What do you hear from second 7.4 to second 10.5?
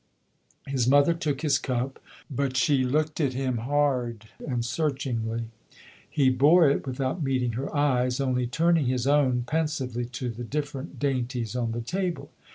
her eyes, only turning his own pensively to the